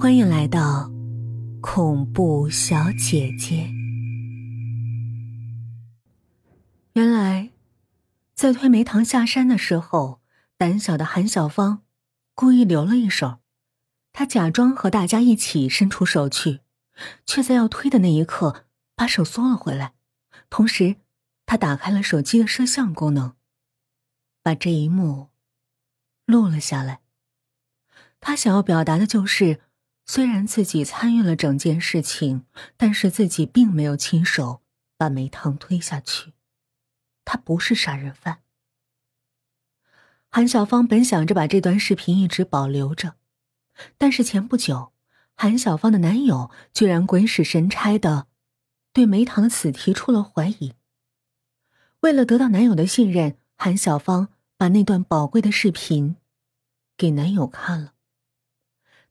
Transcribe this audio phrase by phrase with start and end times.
[0.00, 0.90] 欢迎来到
[1.60, 3.70] 恐怖小姐姐。
[6.94, 7.50] 原来，
[8.34, 10.22] 在推梅糖下山的时候，
[10.56, 11.82] 胆小的韩小芳
[12.34, 13.40] 故意留了一手，
[14.14, 16.60] 她假装和大家一起伸出手去，
[17.26, 18.64] 却在要推的那一刻
[18.96, 19.92] 把手缩了回来，
[20.48, 20.96] 同时，
[21.44, 23.34] 她打开了手机的摄像功能，
[24.42, 25.28] 把这一幕
[26.24, 27.00] 录了下来。
[28.18, 29.60] 她想要表达的就是。
[30.06, 32.44] 虽然自己参与了整件事情，
[32.76, 34.62] 但是自己并没有亲手
[34.96, 36.32] 把梅汤推下去。
[37.24, 38.40] 他不是杀人犯。
[40.28, 43.14] 韩小芳本想着把这段视频一直保留着，
[43.98, 44.92] 但是前不久，
[45.36, 48.26] 韩小芳的男友居然鬼使神差的
[48.92, 50.74] 对梅堂的死提出了怀疑。
[52.00, 56.16] 为了得到男友的信任，韩小芳把那段宝贵的视频
[56.96, 57.94] 给男友看了。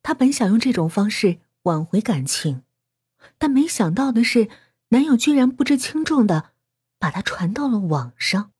[0.01, 2.63] 她本想用这种方式挽回感情，
[3.37, 4.49] 但没想到的是，
[4.89, 6.51] 男友居然不知轻重的
[6.97, 8.51] 把它传到了网上。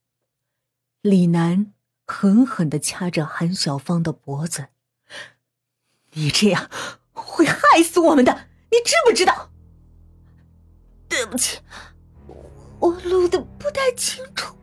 [1.02, 1.74] 李楠
[2.06, 4.68] 狠狠的掐着韩小芳的脖子
[6.14, 6.70] ：“你这样
[7.14, 9.50] 会害死我们的，你知不知道？”
[11.08, 11.60] 对不起，
[12.80, 14.56] 我录的不太清楚，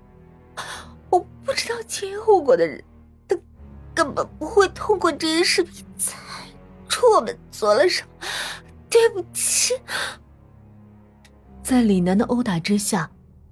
[1.10, 2.84] 我不知道前因后果的人，
[3.26, 3.36] 他
[3.94, 6.16] 根本不会通过这些视频猜。
[6.96, 8.26] 出我们做了什么？
[8.88, 9.74] 对不起。
[11.62, 13.10] 在李楠的殴打之下，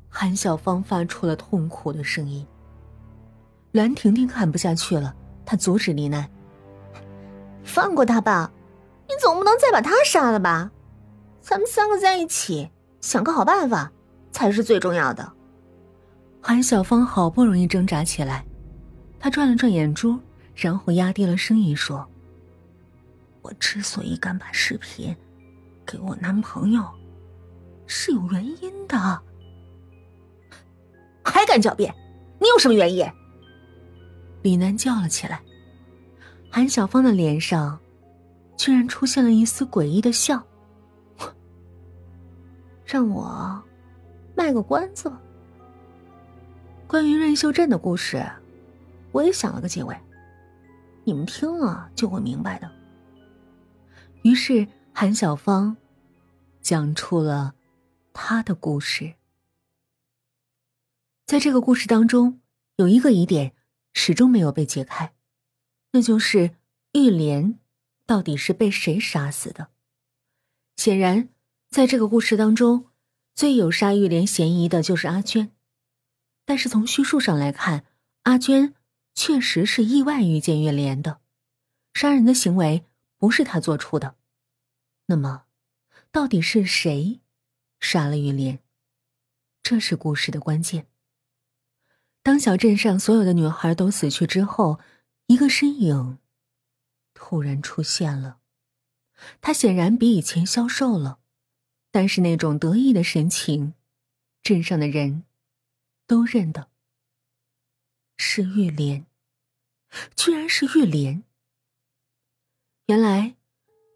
[0.09, 2.47] 韩小芳发出了痛苦的声音。
[3.73, 6.27] 兰婷婷看不下去了，她阻止李楠
[7.63, 8.51] ：“放过他吧，
[9.07, 10.71] 你总不能再把他杀了吧？
[11.43, 12.71] 咱们三个在一起，
[13.03, 13.93] 想个好办法
[14.33, 15.31] 才是最重要的。”
[16.41, 18.43] 韩小芳好不容易挣扎起来，
[19.21, 20.19] 她转了转眼珠，
[20.55, 22.09] 然后压低了声音说。
[23.45, 25.15] 我之所以敢把视频
[25.85, 26.83] 给我男朋友，
[27.87, 28.97] 是有原因的。
[31.23, 31.95] 还敢狡辩？
[32.41, 33.07] 你有什么原因？
[34.41, 35.43] 李楠叫了起来。
[36.51, 37.79] 韩小芳的脸上
[38.57, 40.43] 居然出现了一丝诡异的笑。
[42.87, 43.63] 让我
[44.35, 45.13] 卖个关子。
[46.87, 48.25] 关于任秀珍的故事，
[49.13, 49.95] 我也想了个结尾，
[51.03, 52.71] 你们听了就会明白的。
[54.25, 55.77] 于是，韩小芳
[56.63, 57.55] 讲出了
[58.15, 59.17] 她的故事。
[61.27, 62.41] 在这个故事当中，
[62.77, 63.53] 有一个疑点
[63.93, 65.13] 始终没有被解开，
[65.93, 66.57] 那就是
[66.95, 67.59] 玉莲
[68.07, 69.69] 到底是被谁杀死的？
[70.77, 71.29] 显然，
[71.69, 72.87] 在这个故事当中，
[73.35, 75.51] 最有杀玉莲嫌疑的就是阿娟。
[76.47, 77.85] 但是从叙述上来看，
[78.23, 78.73] 阿娟
[79.15, 81.21] 确实是意外遇见玉莲的，
[81.93, 82.87] 杀人的行为。
[83.25, 84.17] 不是他做出的，
[85.07, 85.47] 那么，
[86.13, 87.23] 到底是谁
[87.81, 88.59] 杀了玉莲？
[89.63, 90.87] 这是故事的关键。
[92.23, 94.79] 当小镇上所有的女孩都死去之后，
[95.29, 96.19] 一个身影
[97.15, 98.41] 突然出现了。
[99.41, 101.19] 他显然比以前消瘦了，
[101.91, 103.73] 但是那种得意的神情，
[104.43, 105.25] 镇上的人
[106.07, 106.69] 都认得。
[108.19, 109.07] 是玉莲，
[110.15, 111.25] 居然是玉莲。
[112.87, 113.35] 原来，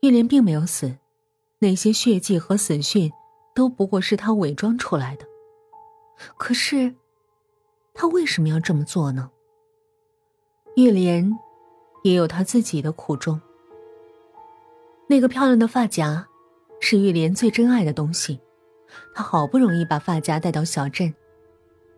[0.01, 0.97] 玉莲并没有死，
[1.59, 3.13] 那些血迹和死讯
[3.55, 5.27] 都不过是他伪装出来的。
[6.39, 6.95] 可是，
[7.93, 9.31] 他为什么要这么做呢？
[10.75, 11.39] 玉莲
[12.03, 13.39] 也有他自己的苦衷。
[15.07, 16.27] 那个漂亮的发夹，
[16.81, 18.41] 是玉莲最珍爱的东西，
[19.15, 21.15] 她好不容易把发夹带到小镇，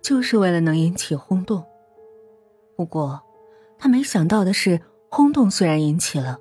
[0.03, 1.65] 就是为了能引起轰动。
[2.75, 3.23] 不过，
[3.79, 6.41] 他没想到的是，轰动虽然引起了。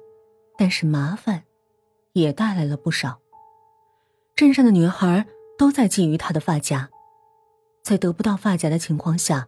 [0.59, 1.45] 但是麻烦，
[2.11, 3.21] 也带来了不少。
[4.35, 5.25] 镇上的女孩
[5.57, 6.89] 都在觊觎他的发夹，
[7.81, 9.47] 在得不到发夹的情况下，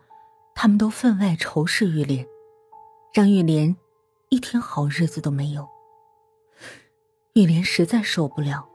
[0.55, 2.25] 他们都分外仇视玉莲，
[3.13, 3.75] 让玉莲
[4.29, 5.67] 一天好日子都没有。
[7.33, 8.69] 玉莲实在受不了，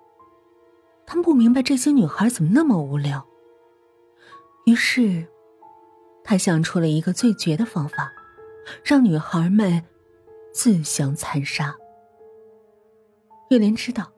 [1.06, 3.26] 她不明白这些女孩怎么那么无聊。
[4.66, 5.26] 于是，
[6.22, 8.12] 她想出了一个最绝的方法，
[8.84, 9.82] 让女孩们
[10.52, 11.74] 自相残杀。
[13.48, 14.10] 玉莲知道，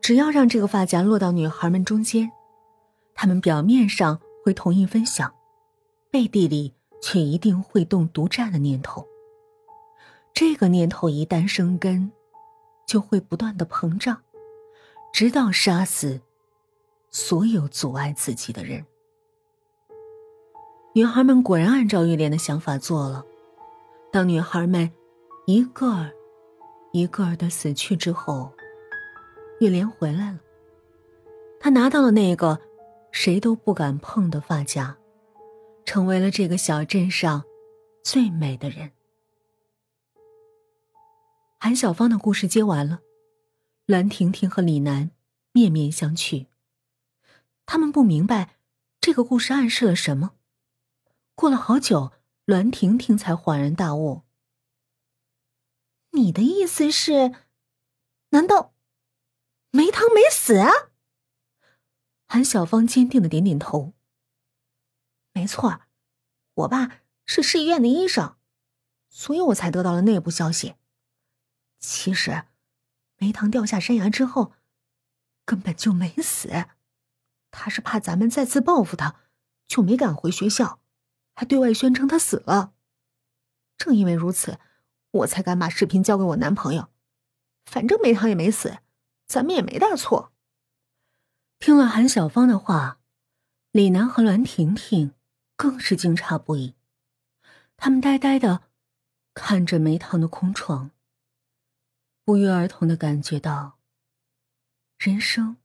[0.00, 2.30] 只要让这个发夹落到女孩们中间，
[3.14, 5.32] 她们表面上会同意分享，
[6.10, 9.06] 背地里却一定会动独占的念头。
[10.34, 12.10] 这个念头一旦生根，
[12.86, 14.22] 就会不断的膨胀，
[15.12, 16.20] 直到杀死
[17.10, 18.84] 所有阻碍自己的人。
[20.92, 23.24] 女孩们果然按照玉莲的想法做了。
[24.12, 24.90] 当女孩们
[25.46, 26.10] 一个
[26.92, 28.52] 一个儿的死去之后，
[29.60, 30.40] 玉莲回来了。
[31.60, 32.60] 她拿到了那个
[33.12, 34.96] 谁都不敢碰的发夹，
[35.84, 37.44] 成为了这个小镇上
[38.02, 38.90] 最美的人。
[41.58, 43.00] 韩小芳的故事接完了，
[43.86, 45.10] 栾婷婷和李楠
[45.52, 46.46] 面面相觑，
[47.66, 48.56] 他们不明白
[49.00, 50.32] 这个故事暗示了什么。
[51.34, 52.12] 过了好久，
[52.46, 54.22] 栾婷婷才恍然大悟。
[56.12, 57.34] 你的意思是，
[58.30, 58.74] 难道
[59.70, 60.70] 梅堂没死啊？
[62.26, 63.92] 韩小芳坚定的点点头。
[65.32, 65.82] 没错，
[66.54, 68.36] 我爸是市医院的医生，
[69.08, 70.74] 所以我才得到了内部消息。
[71.78, 72.44] 其实，
[73.16, 74.52] 梅堂掉下山崖之后，
[75.44, 76.66] 根本就没死，
[77.52, 79.20] 他是怕咱们再次报复他，
[79.68, 80.80] 就没敢回学校，
[81.34, 82.74] 还对外宣称他死了。
[83.78, 84.58] 正因为如此。
[85.12, 86.88] 我才敢把视频交给我男朋友，
[87.64, 88.78] 反正梅堂也没死，
[89.26, 90.32] 咱们也没大错。
[91.58, 93.00] 听了韩小芳的话，
[93.72, 95.14] 李楠和栾婷婷
[95.56, 96.74] 更是惊诧不已，
[97.76, 98.62] 他们呆呆的
[99.34, 100.90] 看着梅堂的空床，
[102.24, 103.78] 不约而同的感觉到，
[104.98, 105.56] 人生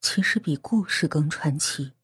[0.00, 1.94] 其实比故事更传奇。